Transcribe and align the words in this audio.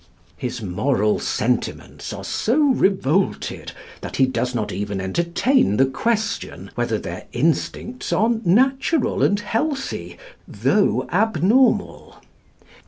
His 0.35 0.63
moral 0.63 1.19
sentiments 1.19 2.11
are 2.11 2.23
so 2.23 2.57
revolted 2.69 3.71
that 4.01 4.15
he 4.15 4.25
does 4.25 4.55
not 4.55 4.71
even 4.71 4.99
entertain 4.99 5.77
the 5.77 5.85
question 5.85 6.71
whether 6.73 6.97
their 6.97 7.27
instincts 7.33 8.11
are 8.11 8.31
natural 8.43 9.21
and 9.21 9.39
healthy 9.39 10.17
though 10.47 11.07
abnormal. 11.11 12.17